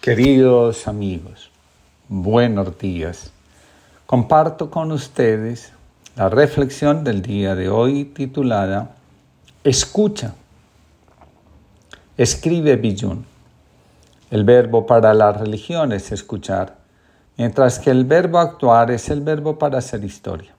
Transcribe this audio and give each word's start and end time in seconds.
Queridos 0.00 0.88
amigos, 0.88 1.50
buenos 2.08 2.78
días. 2.78 3.32
Comparto 4.06 4.70
con 4.70 4.92
ustedes 4.92 5.74
la 6.16 6.30
reflexión 6.30 7.04
del 7.04 7.20
día 7.20 7.54
de 7.54 7.68
hoy 7.68 8.06
titulada 8.06 8.96
Escucha. 9.62 10.32
Escribe 12.16 12.76
Billun. 12.76 13.26
El 14.30 14.44
verbo 14.44 14.86
para 14.86 15.12
la 15.12 15.32
religión 15.32 15.92
es 15.92 16.12
escuchar, 16.12 16.78
mientras 17.36 17.78
que 17.78 17.90
el 17.90 18.06
verbo 18.06 18.38
actuar 18.38 18.90
es 18.90 19.10
el 19.10 19.20
verbo 19.20 19.58
para 19.58 19.76
hacer 19.80 20.02
historia. 20.02 20.54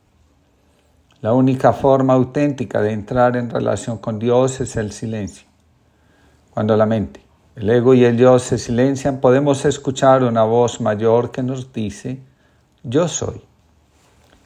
La 1.21 1.33
única 1.33 1.73
forma 1.73 2.13
auténtica 2.13 2.79
de 2.79 2.91
entrar 2.91 3.35
en 3.35 3.49
relación 3.49 3.97
con 3.97 4.19
Dios 4.19 4.61
es 4.61 4.75
el 4.75 4.91
silencio. 4.91 5.47
Cuando 6.51 6.77
la 6.77 6.85
mente, 6.85 7.30
el 7.55 7.69
ego 7.69 7.93
y 7.93 8.05
el 8.05 8.17
yo 8.17 8.39
se 8.39 8.57
silencian, 8.57 9.19
podemos 9.19 9.65
escuchar 9.65 10.23
una 10.23 10.43
voz 10.43 10.79
mayor 10.79 11.31
que 11.31 11.43
nos 11.43 11.73
dice, 11.73 12.19
yo 12.83 13.07
soy. 13.07 13.41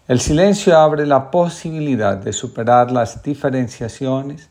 El 0.08 0.20
silencio 0.20 0.78
abre 0.78 1.06
la 1.06 1.32
posibilidad 1.32 2.18
de 2.18 2.34
superar 2.34 2.92
las 2.92 3.24
diferenciaciones, 3.24 4.50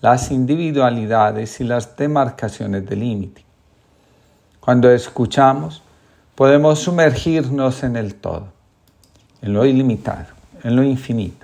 las 0.00 0.30
individualidades 0.30 1.60
y 1.60 1.64
las 1.64 1.96
demarcaciones 1.96 2.86
de 2.86 2.96
límite. 2.96 3.44
Cuando 4.60 4.90
escuchamos, 4.90 5.82
podemos 6.34 6.78
sumergirnos 6.80 7.82
en 7.82 7.96
el 7.96 8.14
todo, 8.14 8.48
en 9.42 9.52
lo 9.52 9.64
ilimitado, 9.64 10.26
en 10.62 10.76
lo 10.76 10.82
infinito. 10.82 11.39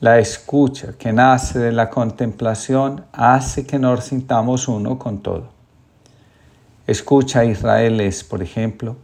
La 0.00 0.20
escucha 0.20 0.92
que 0.96 1.12
nace 1.12 1.58
de 1.58 1.72
la 1.72 1.90
contemplación 1.90 3.04
hace 3.12 3.66
que 3.66 3.80
nos 3.80 4.04
sintamos 4.04 4.68
uno 4.68 4.96
con 4.96 5.22
todo. 5.22 5.48
Escucha 6.86 7.44
Israel 7.44 8.00
es, 8.00 8.22
por 8.22 8.40
ejemplo, 8.40 8.96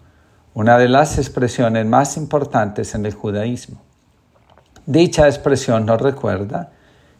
una 0.54 0.78
de 0.78 0.88
las 0.88 1.18
expresiones 1.18 1.84
más 1.84 2.16
importantes 2.16 2.94
en 2.94 3.06
el 3.06 3.12
judaísmo. 3.12 3.82
Dicha 4.86 5.26
expresión 5.26 5.84
nos 5.84 6.00
recuerda 6.00 6.70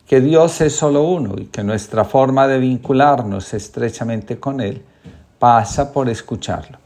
que 0.07 0.21
Dios 0.21 0.61
es 0.61 0.77
solo 0.77 1.03
uno 1.03 1.35
y 1.37 1.47
que 1.47 1.65
nuestra 1.65 2.05
forma 2.05 2.47
de 2.47 2.59
vincularnos 2.59 3.55
estrechamente 3.55 4.39
con 4.39 4.61
Él 4.61 4.85
pasa 5.41 5.93
por 5.93 6.09
escucharlo. 6.09 6.79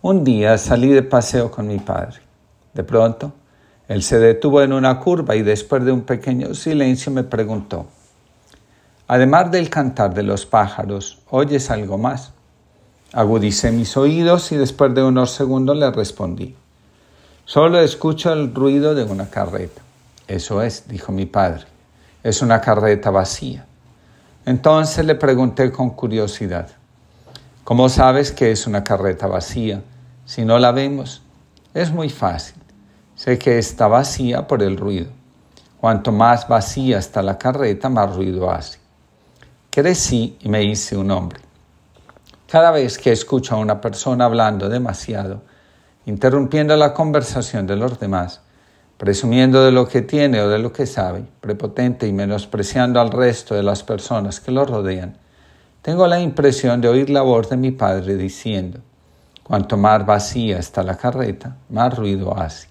Un 0.00 0.24
día 0.24 0.56
salí 0.56 0.88
de 0.88 1.02
paseo 1.02 1.50
con 1.50 1.66
mi 1.66 1.78
padre. 1.78 2.20
De 2.72 2.82
pronto, 2.82 3.34
él 3.90 4.04
se 4.04 4.20
detuvo 4.20 4.62
en 4.62 4.72
una 4.72 5.00
curva 5.00 5.34
y 5.34 5.42
después 5.42 5.84
de 5.84 5.90
un 5.90 6.02
pequeño 6.02 6.54
silencio 6.54 7.10
me 7.10 7.24
preguntó, 7.24 7.86
además 9.08 9.50
del 9.50 9.68
cantar 9.68 10.14
de 10.14 10.22
los 10.22 10.46
pájaros, 10.46 11.18
¿oyes 11.28 11.72
algo 11.72 11.98
más? 11.98 12.30
Agudicé 13.12 13.72
mis 13.72 13.96
oídos 13.96 14.52
y 14.52 14.56
después 14.56 14.94
de 14.94 15.02
unos 15.02 15.32
segundos 15.32 15.76
le 15.76 15.90
respondí, 15.90 16.54
solo 17.44 17.80
escucho 17.80 18.32
el 18.32 18.54
ruido 18.54 18.94
de 18.94 19.02
una 19.02 19.28
carreta. 19.28 19.82
Eso 20.28 20.62
es, 20.62 20.86
dijo 20.86 21.10
mi 21.10 21.26
padre, 21.26 21.64
es 22.22 22.42
una 22.42 22.60
carreta 22.60 23.10
vacía. 23.10 23.66
Entonces 24.46 25.04
le 25.04 25.16
pregunté 25.16 25.72
con 25.72 25.90
curiosidad, 25.90 26.68
¿cómo 27.64 27.88
sabes 27.88 28.30
que 28.30 28.52
es 28.52 28.68
una 28.68 28.84
carreta 28.84 29.26
vacía 29.26 29.82
si 30.26 30.44
no 30.44 30.60
la 30.60 30.70
vemos? 30.70 31.22
Es 31.74 31.90
muy 31.90 32.08
fácil. 32.08 32.59
Sé 33.22 33.38
que 33.38 33.58
está 33.58 33.86
vacía 33.86 34.46
por 34.46 34.62
el 34.62 34.78
ruido. 34.78 35.10
Cuanto 35.78 36.10
más 36.10 36.48
vacía 36.48 36.96
está 36.96 37.20
la 37.20 37.36
carreta, 37.36 37.90
más 37.90 38.16
ruido 38.16 38.50
hace. 38.50 38.78
Crecí 39.68 40.38
y 40.40 40.48
me 40.48 40.64
hice 40.64 40.96
un 40.96 41.10
hombre. 41.10 41.38
Cada 42.50 42.70
vez 42.70 42.96
que 42.96 43.12
escucho 43.12 43.54
a 43.54 43.58
una 43.58 43.78
persona 43.78 44.24
hablando 44.24 44.70
demasiado, 44.70 45.42
interrumpiendo 46.06 46.74
la 46.78 46.94
conversación 46.94 47.66
de 47.66 47.76
los 47.76 48.00
demás, 48.00 48.40
presumiendo 48.96 49.66
de 49.66 49.72
lo 49.72 49.86
que 49.86 50.00
tiene 50.00 50.40
o 50.40 50.48
de 50.48 50.58
lo 50.58 50.72
que 50.72 50.86
sabe, 50.86 51.22
prepotente 51.42 52.08
y 52.08 52.14
menospreciando 52.14 53.02
al 53.02 53.10
resto 53.10 53.54
de 53.54 53.62
las 53.62 53.82
personas 53.82 54.40
que 54.40 54.50
lo 54.50 54.64
rodean, 54.64 55.18
tengo 55.82 56.06
la 56.06 56.20
impresión 56.20 56.80
de 56.80 56.88
oír 56.88 57.10
la 57.10 57.20
voz 57.20 57.50
de 57.50 57.58
mi 57.58 57.70
padre 57.70 58.16
diciendo, 58.16 58.80
cuanto 59.42 59.76
más 59.76 60.06
vacía 60.06 60.58
está 60.58 60.82
la 60.82 60.96
carreta, 60.96 61.58
más 61.68 61.94
ruido 61.94 62.34
hace. 62.34 62.69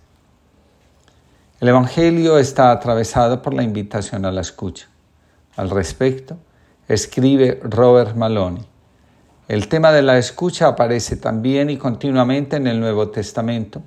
El 1.60 1.68
Evangelio 1.68 2.38
está 2.38 2.72
atravesado 2.72 3.42
por 3.42 3.54
la 3.54 3.64
invitación 3.64 4.24
a 4.24 4.32
la 4.32 4.40
escucha. 4.40 4.88
Al 5.58 5.70
respecto, 5.70 6.38
escribe 6.88 7.60
Robert 7.62 8.16
Maloney. 8.16 8.66
El 9.50 9.68
tema 9.68 9.92
de 9.92 10.02
la 10.02 10.18
escucha 10.18 10.68
aparece 10.68 11.18
también 11.18 11.70
y 11.70 11.76
continuamente 11.76 12.56
en 12.56 12.68
el 12.68 12.80
Nuevo 12.80 13.10
Testamento, 13.10 13.82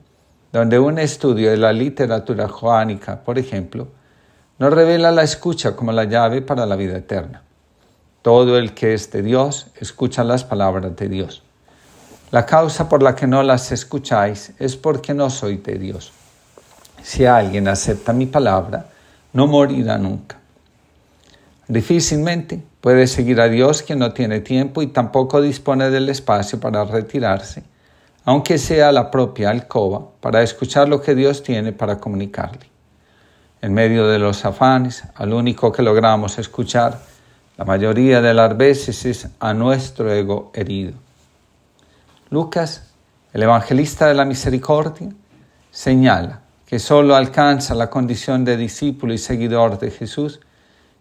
donde 0.53 0.78
un 0.78 0.99
estudio 0.99 1.50
de 1.50 1.56
la 1.56 1.72
literatura 1.72 2.47
joánica, 2.47 3.25
por 3.25 3.38
ejemplo, 3.38 3.88
nos 4.59 4.71
revela 4.71 5.11
la 5.11 5.22
escucha 5.22 5.75
como 5.75 5.93
la 5.93 6.05
llave 6.05 6.43
para 6.43 6.66
la 6.66 6.77
vida 6.77 6.99
eterna. 6.99 7.43
Todo 8.21 8.59
el 8.59 8.75
que 8.75 8.93
es 8.93 9.11
de 9.12 9.22
Dios 9.22 9.69
escucha 9.81 10.25
las 10.25 10.44
palabras 10.44 10.94
de 10.94 11.09
Dios. 11.09 11.43
La 12.32 12.44
causa 12.44 12.91
por 12.91 13.03
la 13.03 13.16
que 13.16 13.27
no 13.27 13.43
las 13.43 13.72
escucháis 13.72 14.53
es 14.59 14.77
porque 14.77 15.15
no 15.15 15.31
soy 15.31 15.56
de 15.56 15.78
Dios. 15.78 16.12
Si 17.03 17.27
alguien 17.27 17.67
acepta 17.67 18.13
mi 18.13 18.27
palabra, 18.27 18.87
no 19.33 19.49
morirá 19.49 19.99
nunca. 19.99 20.37
Difícilmente 21.67 22.63
puede 22.81 23.07
seguir 23.07 23.41
a 23.41 23.49
Dios 23.49 23.83
quien 23.83 23.99
no 23.99 24.13
tiene 24.13 24.41
tiempo 24.41 24.83
y 24.83 24.87
tampoco 24.87 25.41
dispone 25.41 25.91
del 25.91 26.09
espacio 26.09 26.61
para 26.61 26.85
retirarse, 26.85 27.65
aunque 28.25 28.59
sea 28.59 28.93
la 28.93 29.11
propia 29.11 29.51
alcoba, 29.51 30.03
para 30.21 30.43
escuchar 30.43 30.89
lo 30.89 31.01
que 31.01 31.15
Dios 31.15 31.43
tiene 31.43 31.73
para 31.73 31.99
comunicarle. 31.99 32.71
En 33.62 33.75
medio 33.75 34.07
de 34.07 34.19
los 34.19 34.45
afanes, 34.45 35.05
al 35.15 35.33
único 35.33 35.73
que 35.73 35.83
logramos 35.83 36.39
escuchar, 36.39 37.01
la 37.57 37.65
mayoría 37.65 38.21
de 38.21 38.35
las 38.35 38.57
veces 38.57 39.05
es 39.05 39.29
a 39.41 39.55
nuestro 39.55 40.12
ego 40.12 40.51
herido. 40.55 40.95
Lucas, 42.31 42.93
el 43.33 43.43
evangelista 43.43 44.07
de 44.07 44.15
la 44.15 44.25
misericordia, 44.25 45.09
señala 45.71 46.42
que 46.72 46.78
solo 46.78 47.15
alcanza 47.15 47.75
la 47.75 47.91
condición 47.91 48.47
de 48.47 48.56
discípulo 48.56 49.12
y 49.12 49.19
seguidor 49.19 49.78
de 49.78 49.91
Jesús, 49.91 50.41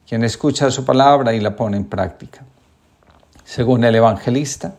quien 0.06 0.22
escucha 0.26 0.70
su 0.70 0.84
palabra 0.84 1.34
y 1.34 1.40
la 1.40 1.56
pone 1.56 1.78
en 1.78 1.86
práctica. 1.86 2.44
Según 3.46 3.86
el 3.86 3.96
evangelista, 3.96 4.76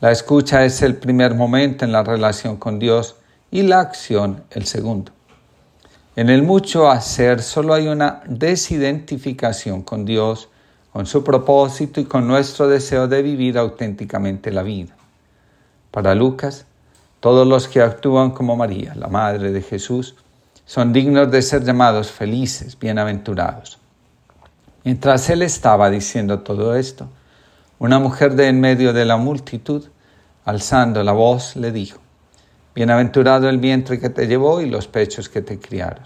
la 0.00 0.12
escucha 0.12 0.64
es 0.64 0.80
el 0.82 0.94
primer 0.94 1.34
momento 1.34 1.84
en 1.84 1.90
la 1.90 2.04
relación 2.04 2.56
con 2.56 2.78
Dios 2.78 3.16
y 3.50 3.62
la 3.62 3.80
acción 3.80 4.44
el 4.50 4.66
segundo. 4.66 5.10
En 6.14 6.30
el 6.30 6.44
mucho 6.44 6.88
hacer 6.88 7.42
solo 7.42 7.74
hay 7.74 7.88
una 7.88 8.22
desidentificación 8.28 9.82
con 9.82 10.04
Dios, 10.04 10.50
con 10.92 11.06
su 11.06 11.24
propósito 11.24 12.00
y 12.00 12.04
con 12.04 12.28
nuestro 12.28 12.68
deseo 12.68 13.08
de 13.08 13.22
vivir 13.22 13.58
auténticamente 13.58 14.52
la 14.52 14.62
vida. 14.62 14.94
Para 15.90 16.14
Lucas, 16.14 16.64
todos 17.18 17.44
los 17.44 17.66
que 17.66 17.82
actúan 17.82 18.30
como 18.30 18.54
María, 18.54 18.94
la 18.94 19.08
Madre 19.08 19.50
de 19.50 19.62
Jesús, 19.62 20.14
son 20.68 20.92
dignos 20.92 21.30
de 21.30 21.40
ser 21.40 21.64
llamados 21.64 22.12
felices, 22.12 22.78
bienaventurados. 22.78 23.78
Mientras 24.84 25.30
él 25.30 25.40
estaba 25.40 25.88
diciendo 25.88 26.40
todo 26.40 26.76
esto, 26.76 27.08
una 27.78 27.98
mujer 27.98 28.34
de 28.34 28.48
en 28.48 28.60
medio 28.60 28.92
de 28.92 29.06
la 29.06 29.16
multitud, 29.16 29.86
alzando 30.44 31.02
la 31.02 31.12
voz, 31.12 31.56
le 31.56 31.72
dijo, 31.72 32.00
Bienaventurado 32.74 33.48
el 33.48 33.56
vientre 33.56 33.98
que 33.98 34.10
te 34.10 34.26
llevó 34.26 34.60
y 34.60 34.68
los 34.68 34.88
pechos 34.88 35.30
que 35.30 35.40
te 35.40 35.58
criaron. 35.58 36.04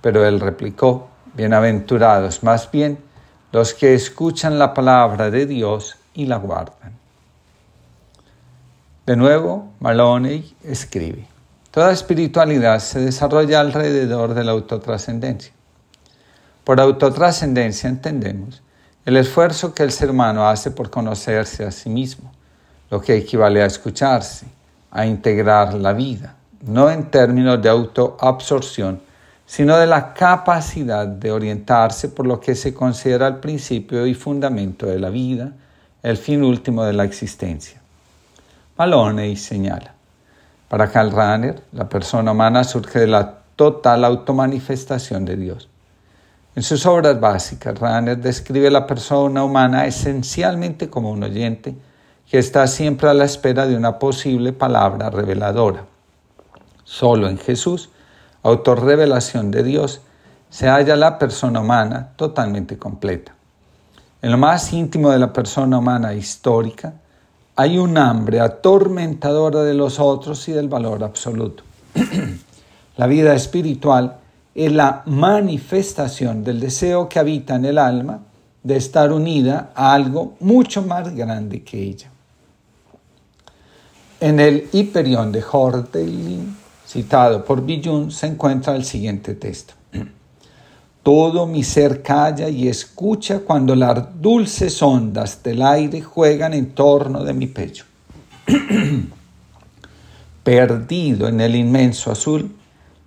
Pero 0.00 0.26
él 0.26 0.40
replicó, 0.40 1.08
Bienaventurados 1.34 2.42
más 2.42 2.70
bien 2.70 2.96
los 3.52 3.74
que 3.74 3.92
escuchan 3.92 4.58
la 4.58 4.72
palabra 4.72 5.30
de 5.30 5.44
Dios 5.44 5.98
y 6.14 6.24
la 6.24 6.38
guardan. 6.38 6.98
De 9.04 9.14
nuevo, 9.14 9.74
Maloney 9.80 10.56
escribe, 10.64 11.33
Toda 11.74 11.90
espiritualidad 11.90 12.78
se 12.78 13.00
desarrolla 13.00 13.58
alrededor 13.58 14.32
de 14.32 14.44
la 14.44 14.52
autotrascendencia. 14.52 15.52
Por 16.62 16.80
autotrascendencia 16.80 17.90
entendemos 17.90 18.62
el 19.04 19.16
esfuerzo 19.16 19.74
que 19.74 19.82
el 19.82 19.90
ser 19.90 20.12
humano 20.12 20.48
hace 20.48 20.70
por 20.70 20.88
conocerse 20.88 21.64
a 21.64 21.72
sí 21.72 21.90
mismo, 21.90 22.30
lo 22.92 23.00
que 23.00 23.16
equivale 23.16 23.60
a 23.60 23.66
escucharse, 23.66 24.46
a 24.92 25.04
integrar 25.04 25.74
la 25.74 25.92
vida, 25.92 26.36
no 26.64 26.88
en 26.88 27.10
términos 27.10 27.60
de 27.60 27.70
autoabsorción, 27.70 29.00
sino 29.44 29.76
de 29.76 29.88
la 29.88 30.14
capacidad 30.14 31.08
de 31.08 31.32
orientarse 31.32 32.08
por 32.08 32.24
lo 32.24 32.38
que 32.38 32.54
se 32.54 32.72
considera 32.72 33.26
el 33.26 33.38
principio 33.38 34.06
y 34.06 34.14
fundamento 34.14 34.86
de 34.86 35.00
la 35.00 35.10
vida, 35.10 35.50
el 36.04 36.18
fin 36.18 36.44
último 36.44 36.84
de 36.84 36.92
la 36.92 37.02
existencia. 37.02 37.80
Maloney 38.78 39.34
señala, 39.34 39.93
para 40.68 40.90
Karl 40.90 41.10
Rahner, 41.10 41.62
la 41.72 41.88
persona 41.88 42.32
humana 42.32 42.64
surge 42.64 43.00
de 43.00 43.06
la 43.06 43.38
total 43.56 44.04
automanifestación 44.04 45.24
de 45.24 45.36
Dios. 45.36 45.68
En 46.56 46.62
sus 46.62 46.86
obras 46.86 47.20
básicas, 47.20 47.78
Rahner 47.78 48.18
describe 48.18 48.68
a 48.68 48.70
la 48.70 48.86
persona 48.86 49.44
humana 49.44 49.86
esencialmente 49.86 50.88
como 50.88 51.10
un 51.10 51.24
oyente 51.24 51.74
que 52.30 52.38
está 52.38 52.66
siempre 52.66 53.08
a 53.08 53.14
la 53.14 53.24
espera 53.24 53.66
de 53.66 53.76
una 53.76 53.98
posible 53.98 54.52
palabra 54.52 55.10
reveladora. 55.10 55.84
Solo 56.84 57.28
en 57.28 57.38
Jesús, 57.38 57.90
autorrevelación 58.42 59.50
de 59.50 59.62
Dios, 59.62 60.00
se 60.50 60.68
halla 60.68 60.96
la 60.96 61.18
persona 61.18 61.60
humana 61.60 62.10
totalmente 62.16 62.78
completa. 62.78 63.34
En 64.22 64.30
lo 64.30 64.38
más 64.38 64.72
íntimo 64.72 65.10
de 65.10 65.18
la 65.18 65.32
persona 65.32 65.78
humana 65.78 66.14
histórica 66.14 66.94
hay 67.56 67.78
un 67.78 67.96
hambre 67.98 68.40
atormentadora 68.40 69.62
de 69.62 69.74
los 69.74 70.00
otros 70.00 70.48
y 70.48 70.52
del 70.52 70.68
valor 70.68 71.04
absoluto. 71.04 71.62
la 72.96 73.06
vida 73.06 73.34
espiritual 73.34 74.18
es 74.54 74.72
la 74.72 75.02
manifestación 75.06 76.44
del 76.44 76.60
deseo 76.60 77.08
que 77.08 77.18
habita 77.18 77.56
en 77.56 77.64
el 77.64 77.78
alma 77.78 78.20
de 78.62 78.76
estar 78.76 79.12
unida 79.12 79.72
a 79.74 79.92
algo 79.92 80.34
mucho 80.40 80.82
más 80.82 81.14
grande 81.14 81.62
que 81.62 81.82
ella. 81.82 82.10
En 84.20 84.40
el 84.40 84.68
Hiperión 84.72 85.32
de 85.32 85.44
Hortelin, 85.50 86.56
citado 86.86 87.44
por 87.44 87.64
Billun, 87.64 88.10
se 88.10 88.26
encuentra 88.26 88.74
el 88.74 88.84
siguiente 88.84 89.34
texto. 89.34 89.74
Todo 91.04 91.46
mi 91.46 91.62
ser 91.62 92.00
calla 92.00 92.48
y 92.48 92.66
escucha 92.66 93.40
cuando 93.40 93.76
las 93.76 94.22
dulces 94.22 94.82
ondas 94.82 95.42
del 95.42 95.60
aire 95.60 96.00
juegan 96.00 96.54
en 96.54 96.70
torno 96.72 97.22
de 97.22 97.34
mi 97.34 97.46
pecho. 97.46 97.84
Perdido 100.42 101.28
en 101.28 101.42
el 101.42 101.56
inmenso 101.56 102.10
azul, 102.10 102.56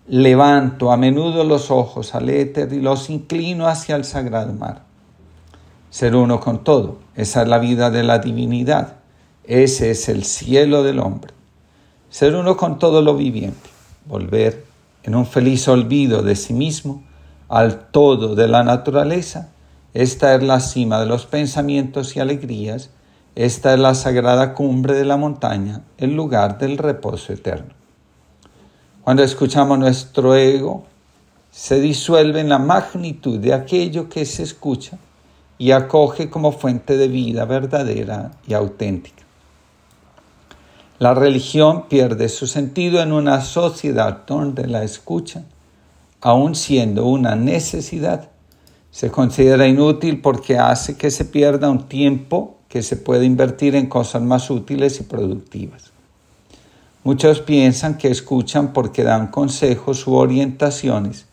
levanto 0.07 0.91
a 0.91 0.97
menudo 0.97 1.43
los 1.43 1.71
ojos 1.71 2.13
al 2.13 2.29
éter 2.29 2.71
y 2.71 2.81
los 2.81 3.09
inclino 3.09 3.67
hacia 3.67 3.95
el 3.95 4.05
sagrado 4.05 4.53
mar. 4.53 4.83
Ser 5.89 6.15
uno 6.15 6.39
con 6.39 6.63
todo, 6.63 6.99
esa 7.15 7.41
es 7.41 7.47
la 7.47 7.57
vida 7.57 7.89
de 7.89 8.03
la 8.03 8.19
divinidad, 8.19 8.97
ese 9.43 9.89
es 9.89 10.07
el 10.07 10.23
cielo 10.23 10.83
del 10.83 10.99
hombre. 10.99 11.33
Ser 12.11 12.35
uno 12.35 12.57
con 12.57 12.77
todo 12.77 13.01
lo 13.01 13.15
viviente, 13.15 13.71
volver 14.05 14.65
en 15.01 15.15
un 15.15 15.25
feliz 15.25 15.67
olvido 15.67 16.21
de 16.21 16.35
sí 16.35 16.53
mismo 16.53 17.06
al 17.49 17.89
todo 17.91 18.35
de 18.35 18.47
la 18.47 18.63
naturaleza. 18.63 19.49
Esta 19.93 20.35
es 20.35 20.43
la 20.43 20.59
cima 20.59 20.99
de 20.99 21.05
los 21.05 21.25
pensamientos 21.25 22.15
y 22.15 22.19
alegrías, 22.19 22.89
esta 23.35 23.73
es 23.73 23.79
la 23.79 23.95
sagrada 23.95 24.53
cumbre 24.53 24.95
de 24.95 25.05
la 25.05 25.17
montaña, 25.17 25.81
el 25.97 26.15
lugar 26.15 26.57
del 26.57 26.77
reposo 26.77 27.33
eterno. 27.33 27.73
Cuando 29.03 29.23
escuchamos 29.23 29.79
nuestro 29.79 30.35
ego, 30.35 30.85
se 31.51 31.79
disuelve 31.79 32.41
en 32.41 32.49
la 32.49 32.59
magnitud 32.59 33.39
de 33.39 33.53
aquello 33.53 34.09
que 34.09 34.25
se 34.25 34.43
escucha 34.43 34.97
y 35.57 35.71
acoge 35.71 36.29
como 36.29 36.51
fuente 36.51 36.97
de 36.97 37.07
vida 37.07 37.45
verdadera 37.45 38.31
y 38.47 38.53
auténtica. 38.53 39.23
La 40.99 41.13
religión 41.13 41.87
pierde 41.87 42.27
su 42.27 42.47
sentido 42.47 43.01
en 43.01 43.11
una 43.11 43.41
sociedad 43.41 44.23
donde 44.25 44.67
la 44.67 44.83
escucha 44.83 45.43
aun 46.21 46.55
siendo 46.55 47.05
una 47.05 47.35
necesidad, 47.35 48.29
se 48.91 49.11
considera 49.11 49.67
inútil 49.67 50.21
porque 50.21 50.57
hace 50.57 50.97
que 50.97 51.11
se 51.11 51.25
pierda 51.25 51.69
un 51.69 51.87
tiempo 51.87 52.57
que 52.67 52.81
se 52.81 52.95
puede 52.97 53.25
invertir 53.25 53.75
en 53.75 53.87
cosas 53.87 54.21
más 54.21 54.49
útiles 54.49 54.99
y 54.99 55.03
productivas. 55.03 55.91
Muchos 57.03 57.39
piensan 57.41 57.97
que 57.97 58.09
escuchan 58.09 58.73
porque 58.73 59.03
dan 59.03 59.27
consejos 59.27 60.05
u 60.07 60.15
orientaciones. 60.15 61.25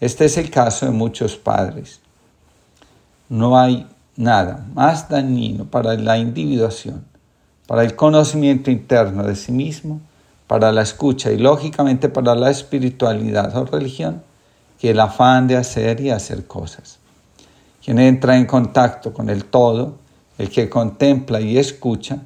Este 0.00 0.24
es 0.24 0.36
el 0.36 0.50
caso 0.50 0.86
de 0.86 0.92
muchos 0.92 1.36
padres. 1.36 2.00
No 3.28 3.58
hay 3.58 3.86
nada 4.16 4.66
más 4.74 5.08
dañino 5.08 5.66
para 5.66 5.94
la 5.94 6.18
individuación, 6.18 7.04
para 7.66 7.84
el 7.84 7.94
conocimiento 7.94 8.70
interno 8.70 9.22
de 9.22 9.36
sí 9.36 9.52
mismo, 9.52 10.00
para 10.54 10.70
la 10.70 10.82
escucha 10.82 11.32
y 11.32 11.36
lógicamente 11.36 12.08
para 12.08 12.36
la 12.36 12.48
espiritualidad 12.48 13.56
o 13.56 13.64
religión 13.64 14.22
que 14.78 14.90
el 14.90 15.00
afán 15.00 15.48
de 15.48 15.56
hacer 15.56 16.00
y 16.00 16.10
hacer 16.10 16.46
cosas. 16.46 17.00
Quien 17.84 17.98
entra 17.98 18.36
en 18.36 18.46
contacto 18.46 19.12
con 19.12 19.30
el 19.30 19.46
todo, 19.46 19.96
el 20.38 20.50
que 20.50 20.70
contempla 20.70 21.40
y 21.40 21.58
escucha, 21.58 22.18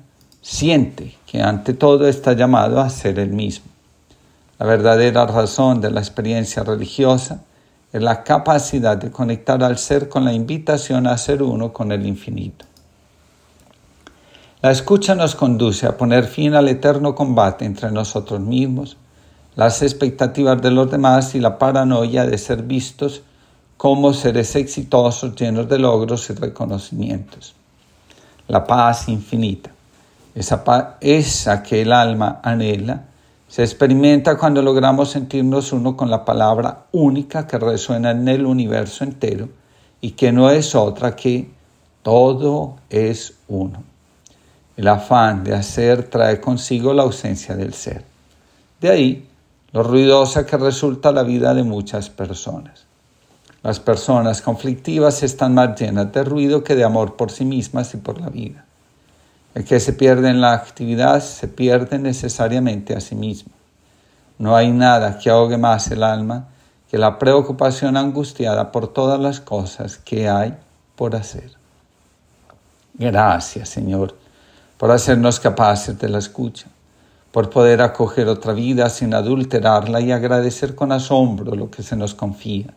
siente 0.42 1.16
que 1.24 1.40
ante 1.40 1.72
todo 1.72 2.06
está 2.06 2.34
llamado 2.34 2.82
a 2.82 2.90
ser 2.90 3.18
el 3.18 3.30
mismo. 3.30 3.64
La 4.58 4.66
verdadera 4.66 5.24
razón 5.24 5.80
de 5.80 5.90
la 5.90 6.00
experiencia 6.00 6.62
religiosa 6.62 7.40
es 7.94 8.02
la 8.02 8.24
capacidad 8.24 8.98
de 8.98 9.10
conectar 9.10 9.64
al 9.64 9.78
ser 9.78 10.10
con 10.10 10.26
la 10.26 10.34
invitación 10.34 11.06
a 11.06 11.16
ser 11.16 11.42
uno 11.42 11.72
con 11.72 11.92
el 11.92 12.04
infinito. 12.04 12.66
La 14.60 14.72
escucha 14.72 15.14
nos 15.14 15.36
conduce 15.36 15.86
a 15.86 15.96
poner 15.96 16.24
fin 16.24 16.54
al 16.54 16.66
eterno 16.66 17.14
combate 17.14 17.64
entre 17.64 17.92
nosotros 17.92 18.40
mismos, 18.40 18.96
las 19.54 19.82
expectativas 19.82 20.60
de 20.60 20.72
los 20.72 20.90
demás 20.90 21.36
y 21.36 21.38
la 21.38 21.58
paranoia 21.58 22.26
de 22.26 22.36
ser 22.38 22.64
vistos 22.64 23.22
como 23.76 24.12
seres 24.12 24.56
exitosos 24.56 25.36
llenos 25.36 25.68
de 25.68 25.78
logros 25.78 26.28
y 26.30 26.32
reconocimientos. 26.32 27.54
La 28.48 28.64
paz 28.64 29.08
infinita, 29.08 29.70
esa, 30.34 30.64
paz, 30.64 30.96
esa 31.02 31.62
que 31.62 31.82
el 31.82 31.92
alma 31.92 32.40
anhela, 32.42 33.04
se 33.46 33.62
experimenta 33.62 34.36
cuando 34.36 34.60
logramos 34.60 35.10
sentirnos 35.10 35.72
uno 35.72 35.96
con 35.96 36.10
la 36.10 36.24
palabra 36.24 36.86
única 36.90 37.46
que 37.46 37.58
resuena 37.60 38.10
en 38.10 38.26
el 38.26 38.44
universo 38.44 39.04
entero 39.04 39.50
y 40.00 40.10
que 40.10 40.32
no 40.32 40.50
es 40.50 40.74
otra 40.74 41.14
que 41.14 41.48
todo 42.02 42.74
es 42.90 43.34
uno. 43.46 43.84
El 44.78 44.86
afán 44.86 45.42
de 45.42 45.56
hacer 45.56 46.04
trae 46.04 46.40
consigo 46.40 46.94
la 46.94 47.02
ausencia 47.02 47.56
del 47.56 47.74
ser. 47.74 48.04
De 48.80 48.88
ahí 48.88 49.28
lo 49.72 49.82
ruidosa 49.82 50.46
que 50.46 50.56
resulta 50.56 51.10
la 51.10 51.24
vida 51.24 51.52
de 51.52 51.64
muchas 51.64 52.10
personas. 52.10 52.84
Las 53.64 53.80
personas 53.80 54.40
conflictivas 54.40 55.24
están 55.24 55.54
más 55.54 55.80
llenas 55.80 56.12
de 56.12 56.22
ruido 56.22 56.62
que 56.62 56.76
de 56.76 56.84
amor 56.84 57.16
por 57.16 57.32
sí 57.32 57.44
mismas 57.44 57.92
y 57.94 57.96
por 57.96 58.20
la 58.20 58.28
vida. 58.28 58.66
El 59.56 59.64
que 59.64 59.80
se 59.80 59.94
pierde 59.94 60.28
en 60.28 60.40
la 60.40 60.52
actividad 60.52 61.24
se 61.24 61.48
pierde 61.48 61.98
necesariamente 61.98 62.94
a 62.94 63.00
sí 63.00 63.16
mismo. 63.16 63.50
No 64.38 64.54
hay 64.54 64.70
nada 64.70 65.18
que 65.18 65.28
ahogue 65.28 65.58
más 65.58 65.90
el 65.90 66.04
alma 66.04 66.50
que 66.88 66.98
la 66.98 67.18
preocupación 67.18 67.96
angustiada 67.96 68.70
por 68.70 68.92
todas 68.92 69.18
las 69.18 69.40
cosas 69.40 69.98
que 69.98 70.28
hay 70.28 70.54
por 70.94 71.16
hacer. 71.16 71.50
Gracias, 72.94 73.70
Señor 73.70 74.27
por 74.78 74.92
hacernos 74.92 75.40
capaces 75.40 75.98
de 75.98 76.08
la 76.08 76.18
escucha, 76.18 76.66
por 77.32 77.50
poder 77.50 77.82
acoger 77.82 78.28
otra 78.28 78.52
vida 78.52 78.88
sin 78.88 79.12
adulterarla 79.12 80.00
y 80.00 80.12
agradecer 80.12 80.76
con 80.76 80.92
asombro 80.92 81.54
lo 81.56 81.68
que 81.68 81.82
se 81.82 81.96
nos 81.96 82.14
confía, 82.14 82.68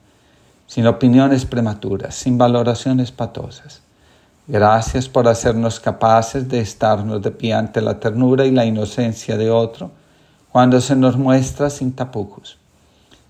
sin 0.65 0.87
opiniones 0.87 1.45
prematuras, 1.45 2.15
sin 2.15 2.39
valoraciones 2.39 3.11
patosas. 3.11 3.81
Gracias 4.47 5.07
por 5.07 5.27
hacernos 5.27 5.79
capaces 5.79 6.49
de 6.49 6.59
estarnos 6.59 7.21
de 7.21 7.29
pie 7.29 7.53
ante 7.53 7.81
la 7.81 7.99
ternura 7.99 8.45
y 8.45 8.51
la 8.51 8.65
inocencia 8.65 9.37
de 9.37 9.51
otro 9.51 9.91
cuando 10.51 10.81
se 10.81 10.95
nos 10.95 11.15
muestra 11.17 11.69
sin 11.69 11.93
tapujos, 11.93 12.57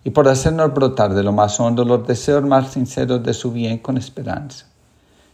y 0.04 0.12
por 0.12 0.30
hacernos 0.30 0.74
brotar 0.74 1.13
de 1.13 1.24
lo 1.24 1.34
más 1.34 1.60
hondo 1.60 1.84
los 1.84 2.08
deseos 2.08 2.44
más 2.44 2.72
sinceros 2.72 3.22
de 3.22 3.34
su 3.34 3.51
bien 3.51 3.80
con 3.80 3.98
esperanza, 3.98 4.66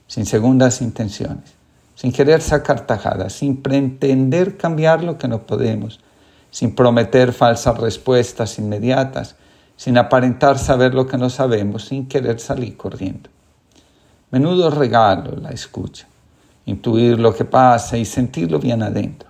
sin 0.08 0.25
segundas 0.25 0.82
intenciones 0.82 1.56
sin 1.98 2.12
querer 2.12 2.44
sacar 2.44 2.86
tajadas, 2.86 3.34
sin 3.34 3.63
pretender 3.63 4.56
cambiar 4.56 5.04
lo 5.04 5.18
que 5.18 5.27
no 5.27 5.48
podemos, 5.48 6.00
sin 6.51 6.75
prometer 6.75 7.34
falsas 7.34 7.75
respuestas 7.80 8.60
inmediatas, 8.60 9.36
sin 9.75 9.98
aparentar 9.98 10.60
saber 10.60 10.94
lo 10.94 11.08
que 11.08 11.18
no 11.18 11.32
sabemos, 11.32 11.86
sin 11.86 12.08
querer 12.08 12.39
salir 12.39 12.77
corriendo. 12.77 13.32
Menudo 14.30 14.70
regalo 14.70 15.38
la 15.38 15.50
escucha, 15.50 16.08
intuir 16.68 17.20
lo 17.20 17.34
que 17.34 17.46
pasa 17.46 17.98
y 17.98 18.06
sentirlo 18.06 18.60
bien 18.60 18.84
adentro. 18.84 19.30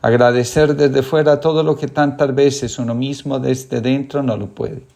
Agradecer 0.00 0.76
desde 0.76 1.02
fuera 1.02 1.40
todo 1.40 1.64
lo 1.64 1.76
que 1.76 1.88
tantas 1.88 2.32
veces 2.32 2.78
uno 2.78 2.94
mismo 2.94 3.40
desde 3.40 3.80
dentro 3.80 4.22
no 4.22 4.36
lo 4.36 4.46
puede. 4.46 4.86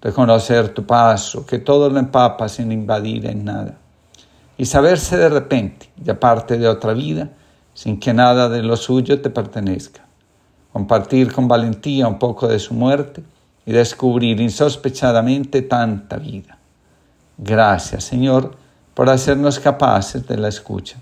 Reconocer 0.00 0.68
tu 0.68 0.86
paso, 0.86 1.44
que 1.44 1.58
todo 1.58 1.90
lo 1.90 1.98
empapa 1.98 2.48
sin 2.48 2.70
invadir 2.70 3.26
en 3.26 3.44
nada 3.44 3.76
y 4.58 4.66
saberse 4.66 5.16
de 5.16 5.28
repente 5.28 5.88
ya 5.96 6.20
parte 6.20 6.58
de 6.58 6.68
otra 6.68 6.92
vida 6.92 7.30
sin 7.72 8.00
que 8.00 8.12
nada 8.12 8.48
de 8.48 8.62
lo 8.62 8.76
suyo 8.76 9.22
te 9.22 9.30
pertenezca. 9.30 10.04
Compartir 10.72 11.32
con 11.32 11.46
valentía 11.46 12.08
un 12.08 12.18
poco 12.18 12.48
de 12.48 12.58
su 12.58 12.74
muerte 12.74 13.22
y 13.64 13.72
descubrir 13.72 14.40
insospechadamente 14.40 15.62
tanta 15.62 16.16
vida. 16.16 16.58
Gracias, 17.38 18.02
Señor, 18.02 18.56
por 18.94 19.08
hacernos 19.08 19.60
capaces 19.60 20.26
de 20.26 20.36
la 20.36 20.48
escucha. 20.48 20.96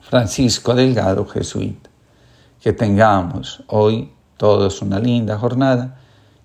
Francisco 0.00 0.74
Delgado, 0.74 1.26
jesuita. 1.26 1.90
Que 2.60 2.72
tengamos 2.72 3.64
hoy 3.66 4.12
todos 4.36 4.80
una 4.82 5.00
linda 5.00 5.36
jornada 5.38 5.98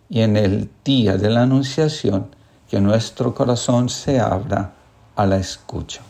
y 0.09 0.21
en 0.21 0.37
el 0.37 0.69
día 0.83 1.17
de 1.17 1.29
la 1.29 1.43
Anunciación 1.43 2.27
que 2.67 2.81
nuestro 2.81 3.35
corazón 3.35 3.89
se 3.89 4.19
abra 4.19 4.73
a 5.15 5.25
la 5.25 5.37
escucha. 5.37 6.01